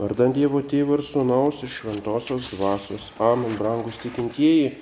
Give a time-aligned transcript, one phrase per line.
[0.00, 3.10] Vardant Dievo Tėvo ir Sūnaus ir Šventosios Dvasios.
[3.20, 4.78] Amen, brangus tikintieji.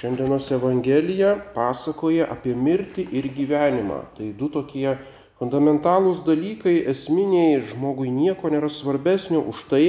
[0.00, 4.00] Šiandienos Evangelija pasakoja apie mirtį ir gyvenimą.
[4.16, 4.94] Tai du tokie
[5.36, 9.84] fundamentalūs dalykai, esminiai, žmogui nieko nėra svarbesnio už tai,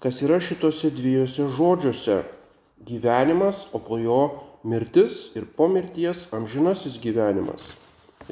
[0.00, 2.22] kas yra šitose dviejose žodžiuose-
[2.88, 7.74] gyvenimas, o po jo mirtis ir po mirties amžinasis gyvenimas.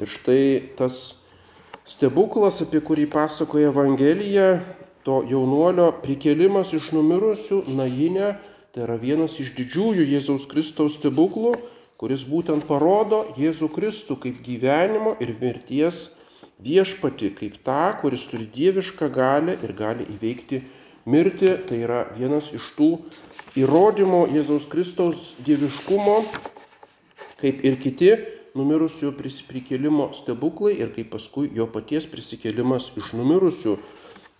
[0.01, 1.21] Ir štai tas
[1.85, 4.63] stebuklas, apie kurį pasakoja Evangelija,
[5.05, 8.33] to jaunuolio prikėlimas iš numirusių Nainė,
[8.73, 11.53] tai yra vienas iš didžiųjų Jėzaus Kristaus stebuklų,
[11.99, 16.09] kuris būtent parodo Jėzų Kristų kaip gyvenimo ir mirties
[16.63, 20.63] viešpati, kaip tą, kuris turi dievišką galę ir gali įveikti
[21.05, 21.53] mirtį.
[21.67, 22.89] Tai yra vienas iš tų
[23.59, 26.21] įrodymų Jėzaus Kristaus dieviškumo,
[27.41, 28.13] kaip ir kiti
[28.57, 29.11] numirusių
[29.49, 33.77] prikėlimo stebuklai ir kaip paskui jo paties prisikėlimas iš numirusių.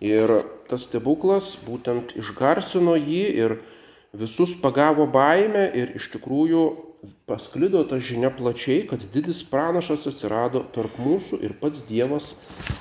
[0.04, 0.32] Ir
[0.68, 3.60] tas stebuklas būtent išgarsino jį ir
[4.14, 6.64] visus pagavo baime ir iš tikrųjų
[7.28, 12.34] pasklido ta žinia plačiai, kad didis pranašas atsirado tarp mūsų ir pats Dievas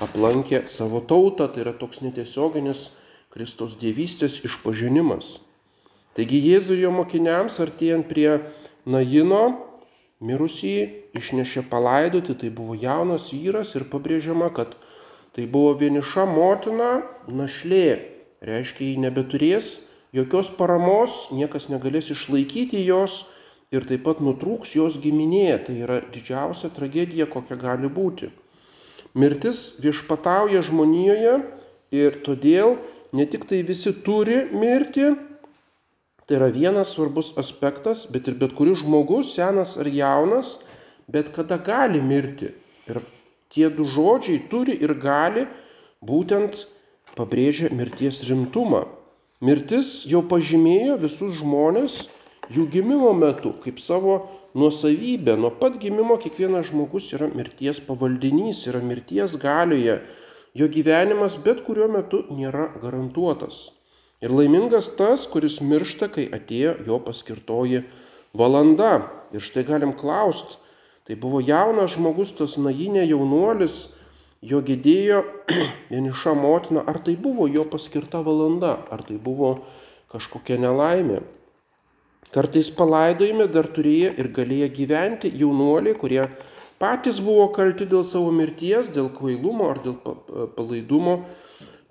[0.03, 1.47] aplankė savo tautą.
[1.47, 2.89] Tai yra toks netiesioginis
[3.33, 5.39] Kristaus dievystės išpažinimas.
[6.13, 8.43] Taigi Jėzui ir jo mokiniams artėjant prie
[8.85, 9.45] Naino
[10.23, 10.75] mirusį
[11.17, 14.75] išnešė palaidoti, tai buvo jaunas vyras ir pabrėžiama, kad
[15.33, 18.11] tai buvo vieniša motina, našlė.
[18.43, 19.73] Reiškia, ji nebeturės
[20.13, 23.23] jokios paramos, niekas negalės išlaikyti jos
[23.73, 25.57] ir taip pat nutrūks jos giminė.
[25.65, 28.29] Tai yra didžiausia tragedija, kokia gali būti.
[29.17, 31.37] Mirtis viešpatauja žmonijoje
[31.93, 32.79] ir todėl
[33.13, 35.13] ne tik tai visi turi mirti,
[36.23, 40.55] Tai yra vienas svarbus aspektas, bet ir bet kuris žmogus, senas ar jaunas,
[41.11, 42.53] bet kada gali mirti.
[42.87, 43.01] Ir
[43.53, 45.45] tie du žodžiai turi ir gali
[46.03, 46.65] būtent
[47.17, 48.85] pabrėžia mirties rimtumą.
[49.43, 52.05] Mirtis jau pažymėjo visus žmonės
[52.53, 54.23] jų gimimo metu kaip savo
[54.55, 55.35] nuosavybę.
[55.39, 60.01] Nuo pat gimimo kiekvienas žmogus yra mirties pavaldinys, yra mirties galioje.
[60.53, 63.71] Jo gyvenimas bet kuriuo metu nėra garantuotas.
[64.23, 67.81] Ir laimingas tas, kuris miršta, kai atėjo jo paskirtoji
[68.37, 69.09] valanda.
[69.33, 70.55] Ir štai galim klausti,
[71.07, 73.93] tai buvo jaunas žmogus, tas nainė jaunuolis,
[74.43, 75.23] jo gėdėjo
[75.91, 79.57] vieniša motina, ar tai buvo jo paskirta valanda, ar tai buvo
[80.13, 81.21] kažkokia nelaimė.
[82.33, 86.23] Kartais palaidojime dar turėjo ir galėjo gyventi jaunuoliai, kurie
[86.81, 89.99] patys buvo kalti dėl savo mirties, dėl kvailumo ar dėl
[90.55, 91.19] palaidumo.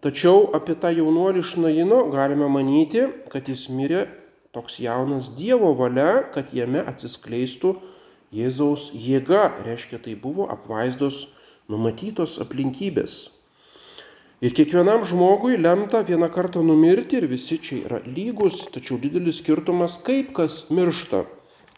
[0.02, 4.08] Tačiau apie tą jaunuolį iš Naino galime manyti, kad jis mirė
[4.52, 7.76] toks jaunas Dievo valia, kad jame atsiskleistų
[8.32, 9.50] Jėzaus jėga.
[9.66, 11.26] Reiškia, tai buvo apvaizdos
[11.70, 13.30] numatytos aplinkybės.
[14.42, 20.00] Ir kiekvienam žmogui lemta vieną kartą numirti ir visi čia yra lygus, tačiau didelis skirtumas,
[20.02, 21.22] kaip kas miršta.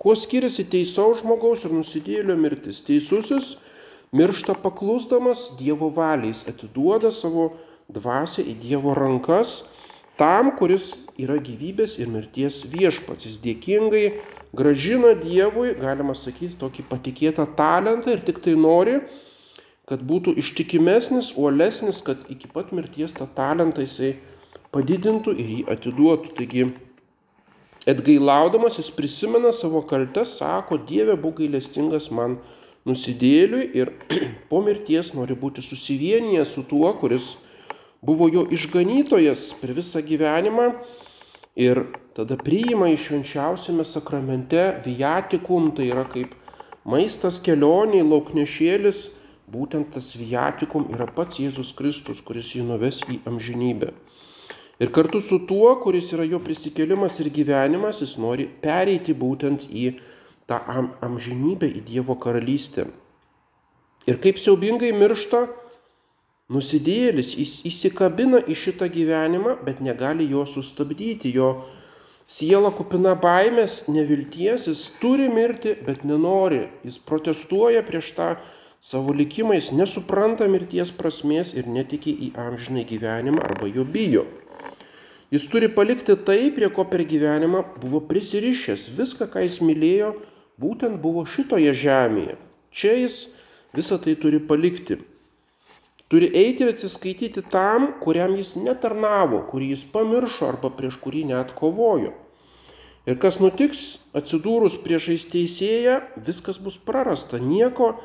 [0.00, 2.80] Kuo skiriasi teisaus žmogaus ir nusidėlio mirtis?
[2.86, 3.58] Teisusis
[4.16, 7.50] miršta paklusdamas Dievo valiais, atiduoda savo
[7.92, 9.66] dvasę į Dievo rankas
[10.18, 13.26] tam, kuris yra gyvybės ir mirties viešpats.
[13.28, 14.04] Jis dėkingai
[14.56, 19.00] gražina Dievui, galima sakyti, tokį patikėtą talentą ir tik tai nori,
[19.90, 24.14] kad būtų ištikimesnis, uolesnis, kad iki pat mirties tą talentą jisai
[24.74, 26.34] padidintų ir jį atiduotų.
[26.38, 26.66] Taigi,
[27.90, 32.38] atgailaudamas jis prisimena savo kaltę, sako, Dieve būk gailestingas man
[32.88, 33.92] nusidėliui ir
[34.50, 37.34] po mirties nori būti susivienijęs su tuo, kuris
[38.04, 40.70] buvo jo išganytojas per visą gyvenimą
[41.56, 41.84] ir
[42.16, 46.34] tada priima iš švenčiausiame sakramente viatikum, tai yra kaip
[46.84, 49.08] maistas kelioniai, lauknešėlis,
[49.50, 53.92] būtent tas viatikum yra pats Jėzus Kristus, kuris jį nuves į amžinybę.
[54.82, 59.92] Ir kartu su tuo, kuris yra jo prisikėlimas ir gyvenimas, jis nori pereiti būtent į
[60.50, 62.88] tą am amžinybę, į Dievo karalystę.
[64.10, 65.46] Ir kaip siaubingai miršta
[66.52, 71.30] Nusidėjėlis įsikabina į šitą gyvenimą, bet negali jo sustabdyti.
[71.32, 71.62] Jo
[72.28, 76.66] siela kupina baimės, nevilties, jis turi mirti, bet nenori.
[76.84, 78.26] Jis protestuoja prieš tą
[78.76, 84.26] savo likimais, nesupranta mirties prasmės ir netiki į amžinai gyvenimą arba jo bijo.
[85.32, 88.90] Jis turi palikti tai, prie ko per gyvenimą buvo prisirišęs.
[89.00, 90.12] Viską, ką jis mylėjo,
[90.60, 92.36] būtent buvo šitoje žemėje.
[92.68, 93.18] Čia jis
[93.72, 95.00] visą tai turi palikti.
[96.14, 101.50] Turi eiti ir atsiskaityti tam, kuriam jis netarnavo, kurį jis pamiršo arba prieš kurį net
[101.58, 102.12] kovojo.
[103.10, 103.80] Ir kas nutiks,
[104.14, 105.96] atsidūrus priešais teisėją,
[106.28, 107.96] viskas bus prarasta, nieko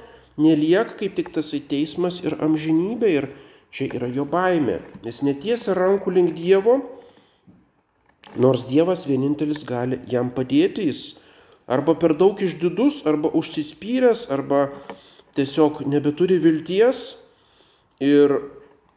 [0.42, 3.30] nelieka kaip tik tasai teismas ir amžinybė ir
[3.70, 4.80] čia yra jo baimė.
[5.06, 6.80] Jis netiesia rankų link Dievo,
[8.42, 10.90] nors Dievas vienintelis gali jam padėti.
[10.90, 11.20] Jis
[11.70, 14.72] arba per daug išdidus, arba užsispyręs, arba
[15.38, 17.29] tiesiog nebeturi vilties
[18.00, 18.36] ir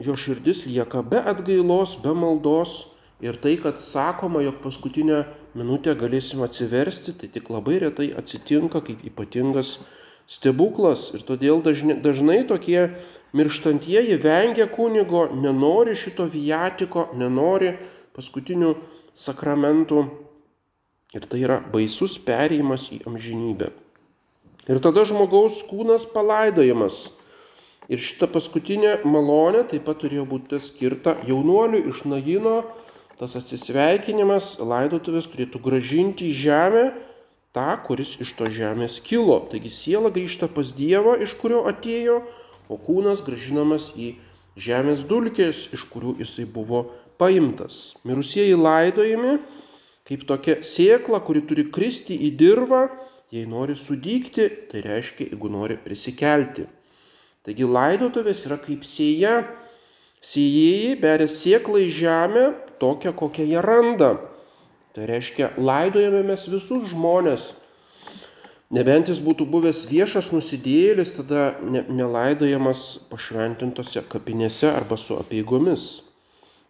[0.02, 6.43] jo širdis lieka be atgailos, be maldos ir tai, kad sakoma, jog paskutinę minutę galėsim
[6.43, 9.82] atsiversti, tai tik labai retai atsitinka kaip ypatingas
[10.31, 12.90] stebuklas ir todėl dažnai, dažnai tokie
[13.37, 17.76] mirštantieji vengia kunigo, nenori šito viatiko, nenori
[18.16, 18.75] paskutinių
[19.14, 20.02] sakramentų
[21.16, 23.72] ir tai yra baisus perėjimas į amžinybę.
[24.70, 27.10] Ir tada žmogaus kūnas palaidojamas.
[27.90, 32.62] Ir šita paskutinė malonė taip pat turėjo būti skirta jaunuoliui iš Najino.
[33.19, 36.84] Tas atsisveikinimas laidotuvės turėtų gražinti į žemę
[37.55, 39.40] tą, kuris iš to žemės kilo.
[39.50, 42.23] Taigi siela grįžta pas Dievą, iš kurio atėjo,
[42.73, 44.14] o kūnas gražinamas į
[44.56, 46.87] žemės dulkės, iš kurių jisai buvo
[47.20, 47.99] paimtas.
[48.08, 49.37] Mirusieji laidojami
[50.08, 52.87] kaip tokia sėkla, kuri turi kristi į dirvą,
[53.32, 56.67] jei nori sudygti, tai reiškia, jeigu nori prisikelti.
[57.43, 59.43] Taigi laidotuvės yra kaip sėja.
[60.23, 62.44] Sėjėjai beria sėklą į žemę
[62.79, 64.12] tokią, kokią jie randa.
[64.94, 67.49] Tai reiškia, laidojame mes visus žmonės.
[68.73, 76.05] Nebent jis būtų buvęs viešas nusidėjėlis, tada ne, nelaidojamas pašventintose kapinėse arba su apieigomis.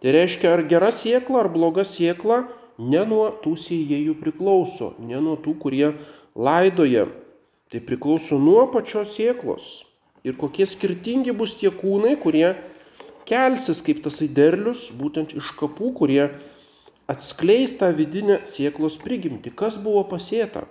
[0.03, 2.41] Tai reiškia, ar gera siekla, ar bloga siekla,
[2.81, 5.93] ne nuo tų sėjėjų priklauso, ne nuo tų, kurie
[6.35, 7.07] laidoja.
[7.71, 9.92] Tai priklauso nuo pačios sieklos.
[10.23, 12.53] Ir kokie skirtingi bus tie kūnai, kurie
[13.27, 16.29] kelsis kaip tasai derlius, būtent iš kapų, kurie
[17.11, 20.69] atskleis tą vidinę sieklos prigimtį, kas buvo pasėta.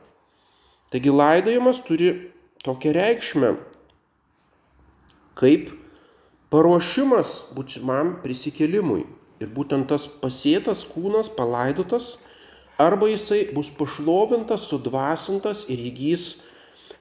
[0.91, 2.13] Taigi laidojimas turi
[2.63, 3.53] tokią reikšmę,
[5.39, 5.71] kaip
[6.51, 9.05] paruošimas būsimam prisikelimui.
[9.41, 12.19] Ir būtent tas pasėtas kūnas, palaidotas,
[12.77, 16.27] arba jisai bus pašlovintas, sudvasintas ir įgys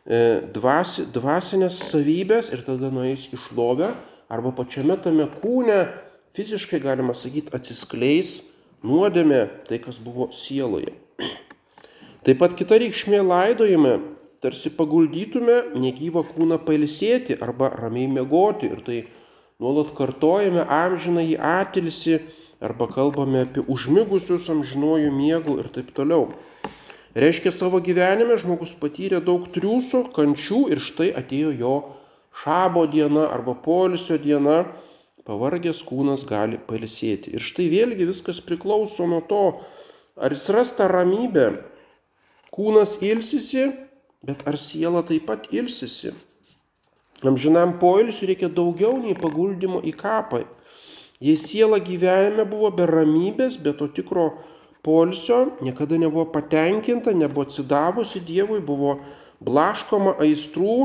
[0.07, 3.91] dvasi, dvasinės savybės ir tada nueis į šlovę,
[4.31, 5.83] arba pačiame tame kūne
[6.37, 8.51] fiziškai, galima sakyti, atsiskleis
[8.87, 10.95] nuodėmė, tai kas buvo sieloje.
[12.25, 13.99] Taip pat kita reikšmė laidojime,
[14.41, 19.01] tarsi paguldytume negyvą kūną pailsėti arba ramiai mėgoti ir tai
[19.61, 22.21] nuolat kartojame amžiną į atilsi
[22.61, 26.31] arba kalbame apie užmigusius amžinuoju miegu ir taip toliau.
[27.15, 31.73] Reiškia, savo gyvenime žmogus patyrė daug triūsų, kančių ir štai atėjo jo
[32.43, 34.61] šabo diena arba polisio diena
[35.27, 37.35] pavargęs kūnas gali pailsėti.
[37.35, 39.43] Ir štai vėlgi viskas priklauso nuo to,
[40.15, 41.49] ar jis ras tą ramybę.
[42.55, 43.67] Kūnas ilsisi,
[44.23, 46.15] bet ar siela taip pat ilsisi.
[47.27, 50.45] Amžinam poilsiui reikia daugiau nei paguldimo į kapą.
[51.21, 54.31] Jei siela gyvenime buvo be ramybės, be to tikro
[54.87, 58.99] poilsio, niekada nebuvo patenkinta, nebuvo atsidavusi Dievui, buvo
[59.45, 60.77] blaškoma aistrų,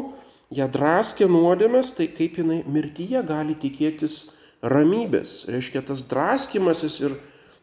[0.55, 5.45] ją draskė nuodėmės, tai kaip jinai mirtyje gali tikėtis ramybės.
[5.51, 7.17] Reiškia, tas draskimasis ir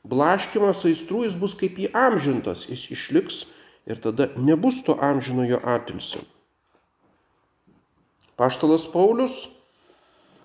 [0.08, 3.42] blaškimas aistrų jis bus kaip įamžintas, jis išliks
[3.86, 6.22] ir tada nebus to amžinojo atilsio.
[8.36, 9.44] Paštalas Paulius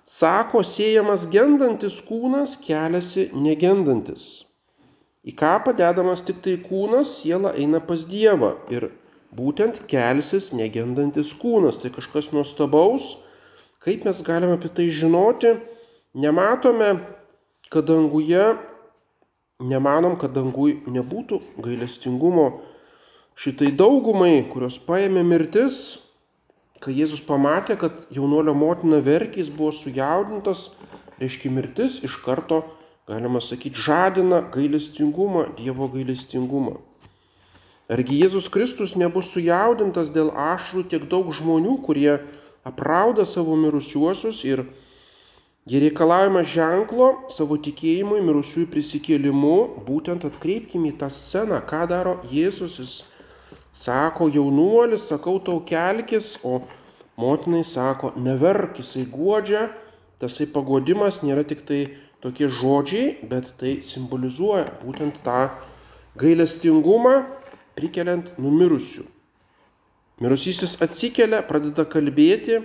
[0.08, 4.47] sako, siejamas gendantis kūnas keliasi negendantis.
[5.28, 8.90] Į kapą dedamas tik tai kūnas, siela eina pas Dievą ir
[9.36, 11.82] būtent kelsis negendantis kūnas.
[11.82, 13.18] Tai kažkas nuostabaus.
[13.84, 15.58] Kaip mes galime apie tai žinoti?
[16.18, 16.96] Nematome,
[17.70, 18.56] kad danguje,
[19.60, 22.48] nemanom, kad dangui nebūtų gailestingumo
[23.38, 26.00] šitai daugumai, kurios paėmė mirtis,
[26.82, 30.72] kai Jėzus pamatė, kad jaunuolio motina verkys buvo sujaudintas,
[31.22, 32.64] reiškia mirtis iš karto,
[33.08, 36.78] galima sakyti, žadina gailestingumą, Dievo gailestingumą.
[37.88, 42.18] Argi Jėzus Kristus nebus sujaudintas dėl ašrų tiek daug žmonių, kurie
[42.68, 44.66] aprauda savo mirusiuosius ir
[45.68, 49.56] jie reikalavimą ženklo savo tikėjimui mirusiųjų prisikėlimu,
[49.88, 52.76] būtent atkreipkime į tą sceną, ką daro Jėzus.
[52.84, 52.98] Jis
[53.78, 56.62] sako, jaunuolis, sakau tau kelkis, o
[57.18, 59.68] motinai sako, neverk, jisai guodžia,
[60.22, 61.82] tasai pagodimas nėra tik tai
[62.28, 65.48] tokie žodžiai, bet tai simbolizuoja būtent tą
[66.20, 67.22] gailestingumą,
[67.78, 69.06] prikeliant numirusių.
[70.20, 72.64] Mirusysis atsikelia, pradeda kalbėti,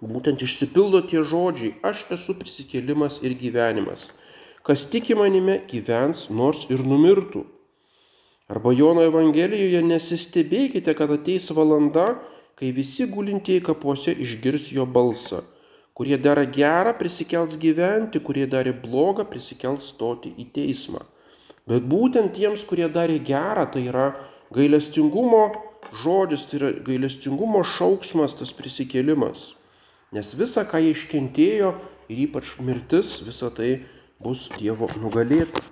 [0.00, 4.12] būtent išsipildo tie žodžiai, aš esu prisikėlimas ir gyvenimas.
[4.66, 7.44] Kas tiki manime, gyvens nors ir numirtų.
[8.50, 12.14] Arba Jono Evangelijoje nesistebėkite, kad ateis valanda,
[12.54, 15.42] kai visi gulintieji kapuose išgirs jo balsą.
[15.96, 21.00] Kurie daro gerą prisikels gyventi, kurie darė blogą prisikels stoti į teismą.
[21.66, 24.10] Bet būtent tiems, kurie darė gerą, tai yra
[24.54, 25.46] gailestingumo
[26.02, 29.54] žodis, tai yra gailestingumo šauksmas, tas prisikėlimas.
[30.14, 31.72] Nes visa, ką jie iškentėjo
[32.12, 33.80] ir ypač mirtis, visa tai
[34.22, 35.64] bus Dievo nugalėta.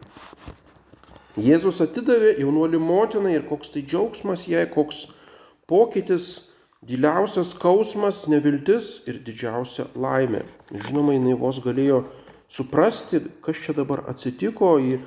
[1.34, 5.08] Jėzus atidavė jaunuolį motinai ir koks tai džiaugsmas jai, koks
[5.70, 6.53] pokytis
[6.84, 10.42] Didžiausias skausmas, neviltis ir didžiausia laimė.
[10.68, 12.02] Žinoma, jinai vos galėjo
[12.50, 14.98] suprasti, kas čia dabar atsitiko, ji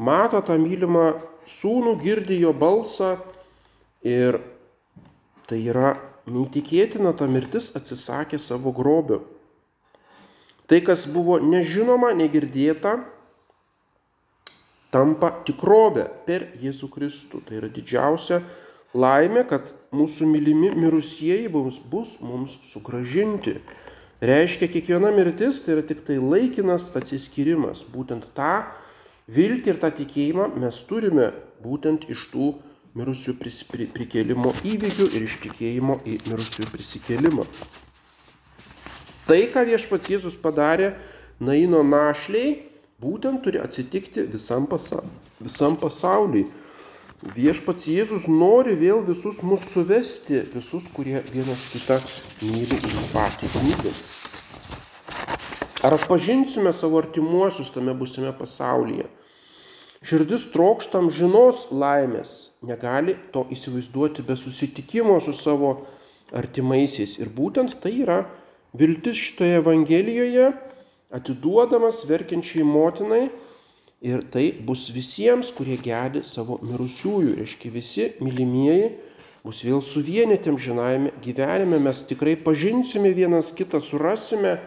[0.00, 1.10] mato tą mylimą
[1.48, 3.18] sūnų, girdi jo balsą
[4.06, 4.40] ir
[5.48, 5.96] tai yra
[6.28, 9.20] neįtikėtina, ta mirtis atsisakė savo grobio.
[10.68, 12.98] Tai, kas buvo nežinoma, negirdėta,
[14.92, 17.40] tampa tikrovė per Jėzų Kristų.
[17.44, 18.42] Tai yra didžiausia
[18.96, 23.58] laimė, kad mūsų mylimi mirusieji bus, bus mums sugražinti.
[24.18, 27.84] Reiškia, kiekviena mirtis tai yra tik tai laikinas atsiskyrimas.
[27.86, 28.66] Būtent tą
[29.30, 31.30] viltį ir tą tikėjimą mes turime
[31.62, 32.54] būtent iš tų
[32.98, 33.36] mirusių
[33.94, 37.46] prikėlimo įvykių ir iš tikėjimo į mirusių prisikėlimą.
[39.28, 40.94] Tai, ką viešpats Jėzus padarė
[41.38, 42.56] Naino našliai,
[42.98, 45.02] būtent turi atsitikti visam, pasa
[45.38, 46.48] visam pasauliui.
[47.18, 51.96] Viešpats Jėzus nori vėl visus mus suvesti, visus, kurie vienas kitą
[52.46, 53.90] myli ir patį myli.
[55.82, 59.08] Ar atpažinsime savo artimuosius tame busime pasaulyje?
[60.06, 65.72] Širdis trokštam žinos laimės, negali to įsivaizduoti be susitikimo su savo
[66.30, 67.16] artimaisiais.
[67.18, 68.20] Ir būtent tai yra
[68.78, 70.52] viltis šitoje Evangelijoje,
[71.10, 73.24] atiduodamas verkiančiai motinai
[73.98, 77.34] Ir tai bus visiems, kurie gedi savo mirusiųjų.
[77.40, 78.92] Reiškia, visi mylimieji
[79.42, 81.80] bus vėl suvienyti amžinajame gyvenime.
[81.82, 84.58] Mes tikrai pažinsime vienas kitą, surasime.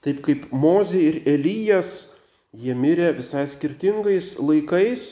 [0.00, 2.12] Taip kaip Mozė ir Elijas,
[2.54, 5.10] jie mirė visai skirtingais laikais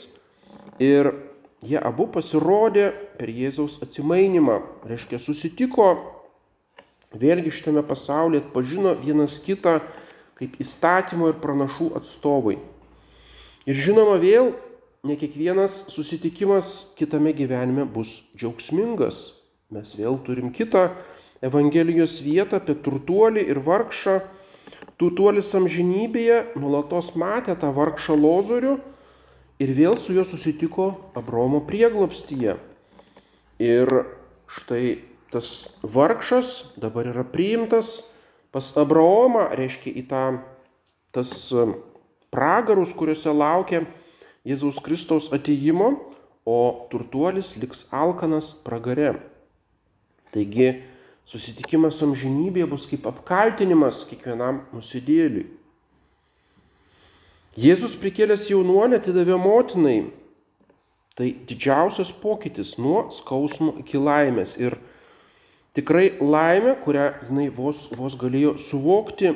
[0.79, 1.11] ir
[1.59, 4.61] jie abu pasirodė per Jėzaus atsimainimą.
[4.87, 5.91] Reiškia, susitiko
[7.19, 9.81] vėlgi šitame pasaulyje, atpažino vienas kitą
[10.39, 12.61] kaip įstatymo ir pranašų atstovai.
[13.67, 14.53] Ir žinoma, vėl
[15.03, 19.39] ne kiekvienas susitikimas kitame gyvenime bus džiaugsmingas.
[19.71, 20.89] Mes vėl turim kitą
[21.45, 24.19] Evangelijos vietą apie turtuolį ir vargšą.
[24.99, 28.73] Turtuolis amžinybėje nulatos matė tą vargšą lozorių
[29.63, 32.57] ir vėl su juo susitiko Abromo prieglopstyje.
[33.59, 33.93] Ir
[34.51, 34.99] štai
[35.31, 38.09] tas vargšas dabar yra priimtas
[38.51, 40.23] pas Abraomą, reiškia į tą,
[41.13, 41.31] tas
[42.33, 43.83] pragarus, kuriuose laukia
[44.47, 45.91] Jėzaus Kristaus ateimo,
[46.45, 49.13] o turtuolis liks alkanas pragare.
[50.33, 50.71] Taigi
[51.29, 55.45] susitikimas amžinybėje bus kaip apkaltinimas kiekvienam nusidėliui.
[57.59, 59.99] Jėzus prikėlęs jaunuolį atidavė motinai.
[61.17, 64.53] Tai didžiausias pokytis nuo skausmo iki laimės.
[64.61, 64.77] Ir
[65.75, 69.33] tikrai laimė, kurią jinai vos, vos galėjo suvokti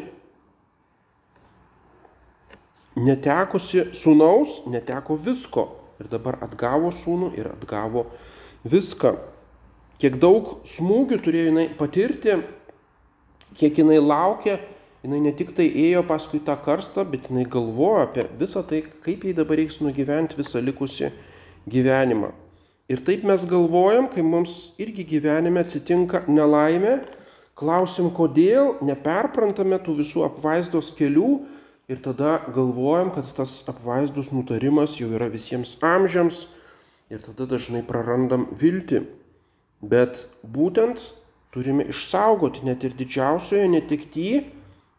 [3.00, 5.67] netekusi sūnaus, neteko visko.
[6.01, 8.07] Ir dabar atgavo sūnų ir atgavo
[8.67, 9.13] viską.
[10.01, 12.39] Kiek daug smūgių turėjo jinai patirti,
[13.59, 14.57] kiek jinai laukė,
[15.05, 19.23] jinai ne tik tai ėjo paskui tą karstą, bet jinai galvojo apie visą tai, kaip
[19.23, 21.12] jai dabar reiks nugyventi visą likusi
[21.69, 22.33] gyvenimą.
[22.91, 26.97] Ir taip mes galvojam, kai mums irgi gyvenime atsitinka nelaimė,
[27.55, 31.38] klausim, kodėl neperprantame tų visų apvaizdos kelių,
[31.88, 36.48] ir tada galvojam, kad tas apvaizdus nutarimas jau yra visiems amžiams
[37.12, 39.04] ir tada dažnai prarandam viltį.
[39.84, 41.12] Bet būtent
[41.54, 44.44] turime išsaugoti net ir didžiausioje netiktyje,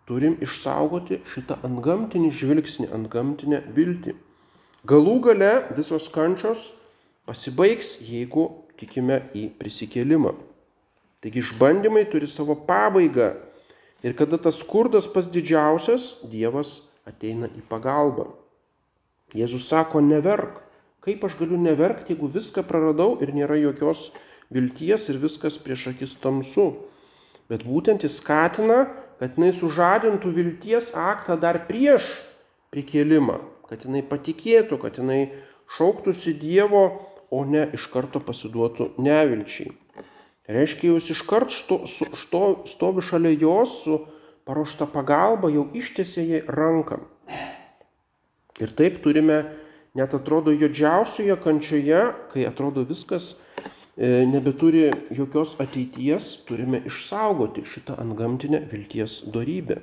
[0.04, 4.14] turim išsaugoti šitą antgamtinį žvilgsnį, antgamtinę viltį.
[4.84, 6.66] Galų gale visos kančios
[7.24, 10.34] pasibaigs, jeigu tikime į prisikėlimą.
[11.24, 13.30] Taigi išbandymai turi savo pabaigą
[14.04, 18.28] Ir kada tas skurdas pas didžiausias, Dievas ateina į pagalbą.
[19.34, 20.60] Jėzus sako, neverk.
[21.04, 24.10] Kaip aš galiu neverkti, jeigu viską praradau ir nėra jokios
[24.52, 26.70] vilties ir viskas prieš akis tamsu.
[27.48, 28.86] Bet būtent jis skatina,
[29.20, 32.06] kad jinai sužadintų vilties aktą dar prieš
[32.72, 35.26] prikėlimą, kad jinai patikėtų, kad jinai
[35.76, 36.86] šauktųsi Dievo,
[37.34, 39.72] o ne iš karto pasiduotų nevilčiai.
[40.44, 44.02] Reiškia, jūs iškart što, što, stovi šalia jos su
[44.44, 46.98] paruošta pagalba, jau ištėsė jai ranką.
[48.60, 49.38] Ir taip turime,
[49.96, 52.02] net atrodo, juodžiausioje kančioje,
[52.34, 53.30] kai atrodo viskas
[53.96, 59.80] e, nebeturi jokios ateities, turime išsaugoti šitą antgamtinę vilties darybę.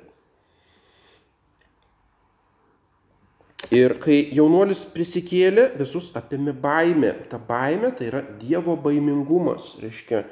[3.72, 7.12] Ir kai jaunuolis prisikėlė, visus apėmė baimė.
[7.30, 9.78] Ta baimė tai yra Dievo baimingumas.
[9.80, 10.24] Reiškia,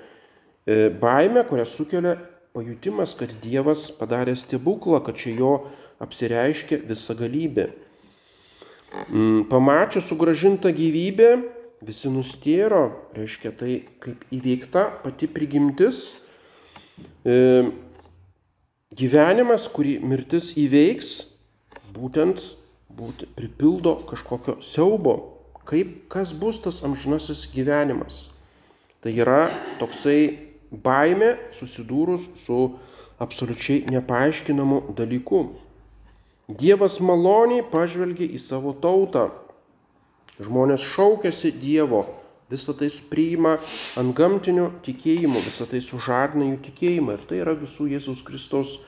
[0.66, 2.16] e, baimė, kurią sukelia
[2.56, 5.52] pajutimas, kad Dievas padarė stebuklą, kad čia jo
[6.02, 7.68] apsireiškia visagalybė.
[9.10, 11.30] Mm, pamačius sugražintą gyvybę,
[11.86, 16.24] visi nustėro, reiškia tai kaip įveikta pati prigimtis,
[17.24, 17.70] e,
[18.98, 21.12] gyvenimas, kurį mirtis įveiks,
[21.94, 22.42] būtent
[22.90, 25.16] būt, pripildo kažkokio siaubo,
[25.68, 28.28] kaip kas bus tas amžinasis gyvenimas.
[29.00, 29.46] Tai yra
[29.80, 32.60] toksai baime susidūrus su
[33.20, 35.48] absoliučiai nepaaiškinamu dalyku.
[36.50, 39.28] Dievas maloniai pažvelgia į savo tautą.
[40.40, 42.06] Žmonės šaukėsi Dievo,
[42.50, 43.58] visą tai priima
[44.00, 47.18] ant gamtinio tikėjimo, visą tai sužadina jų tikėjimą.
[47.18, 48.78] Ir tai yra visų Jėzaus Kristos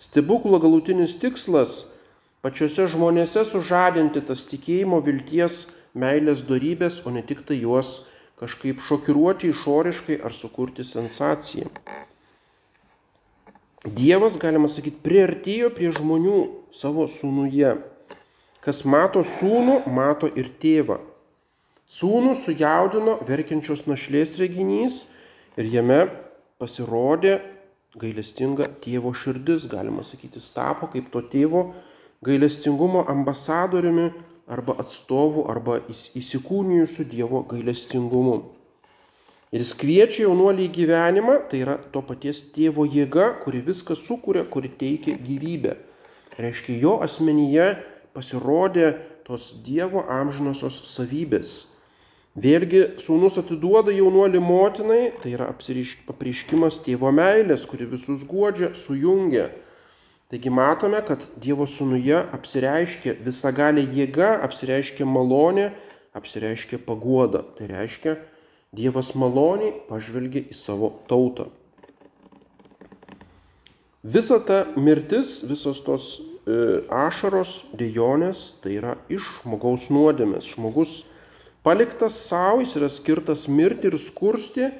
[0.00, 1.90] stebuklo galutinis tikslas-
[2.42, 8.06] pačiose žmonėse sužadinti tas tikėjimo, vilties, meilės darybės, o ne tik tai juos
[8.40, 11.68] kažkaip šokiruoti išoriškai ar sukurti sensaciją.
[13.84, 16.40] Dievas, galima sakyti, priartėjo prie žmonių
[16.72, 17.76] savo sūnuje.
[18.60, 20.98] Kas mato sūnų, mato ir tėvą.
[21.90, 25.06] Sūnų sujaudino verkiančios našlės reginys
[25.56, 26.02] ir jame
[26.60, 27.38] pasirodė
[27.98, 31.70] gailestinga tėvo širdis, galima sakyti, tapo kaip to tėvo
[32.24, 34.10] gailestingumo ambasadoriumi
[34.50, 38.40] arba atstovu arba įsikūnijusiu Dievo gailestingumu.
[39.50, 44.44] Ir jis kviečia jaunuolį į gyvenimą, tai yra to paties tėvo jėga, kuri viską sukuria,
[44.46, 45.74] kuri teikia gyvybę.
[46.38, 47.72] Reiškia, jo asmenyje
[48.14, 48.92] pasirodė
[49.26, 51.54] tos Dievo amžinosios savybės.
[52.38, 59.48] Vėlgi, sūnus atiduoda jaunuolį motinai, tai yra apriškimas tėvo meilės, kuri visus guodžia, sujungia.
[60.30, 65.72] Taigi matome, kad Dievo sūnuje apsireiškia visagalė jėga, apsireiškia malonė,
[66.14, 67.42] apsireiškia paguoda.
[67.56, 68.14] Tai reiškia,
[68.70, 71.48] Dievas maloniai pažvelgia į savo tautą.
[74.06, 76.04] Visa ta mirtis, visos tos
[76.46, 76.54] e,
[76.94, 80.52] ašaros, dėjonės, tai yra iš žmogaus nuodėmės.
[80.54, 80.94] Žmogus
[81.66, 84.70] paliktas savo, jis yra skirtas mirti ir skursti,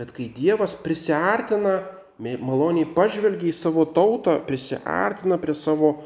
[0.00, 1.82] bet kai Dievas prisartina,
[2.18, 5.96] maloniai pažvelgia į savo tautą, prisartina prie savo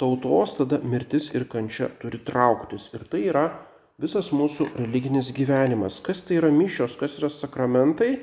[0.00, 2.90] tautos, tada mirtis ir kančia turi trauktis.
[2.92, 3.46] Ir tai yra
[4.00, 6.00] visas mūsų religinis gyvenimas.
[6.04, 8.18] Kas tai yra mišios, kas yra sakramentai,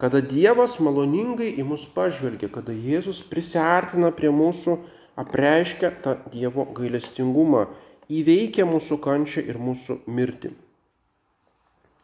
[0.00, 4.78] kada Dievas maloningai į mus pažvelgia, kada Jėzus prisartina prie mūsų,
[5.18, 7.66] apreiškia tą Dievo gailestingumą,
[8.08, 10.54] įveikia mūsų kančią ir mūsų mirtį.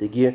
[0.01, 0.35] Taigi,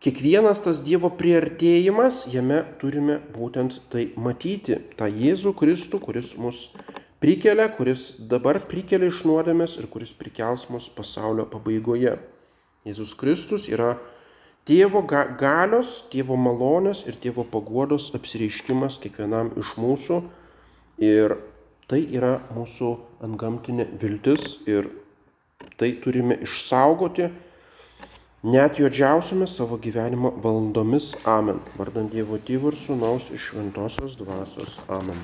[0.00, 6.70] kiekvienas tas Dievo priartėjimas, jame turime būtent tai matyti, tą Jėzų Kristų, kuris mus
[7.20, 12.16] prikelia, kuris dabar prikelia iš nuodėmės ir kuris prikels mus pasaulio pabaigoje.
[12.88, 13.98] Jėzus Kristus yra
[14.64, 20.22] tėvo galios, tėvo malonės ir tėvo paguodos apsireiškimas kiekvienam iš mūsų.
[21.04, 21.36] Ir
[21.90, 24.88] tai yra mūsų antgamtinė viltis ir
[25.80, 27.28] tai turime išsaugoti
[28.42, 31.12] net juodžiausiomis savo gyvenimo valandomis.
[31.24, 31.60] Amen.
[31.78, 34.80] Vardant Dievo Tėvų ir Sūnaus iš Šventosios Dvasios.
[34.88, 35.20] Amen.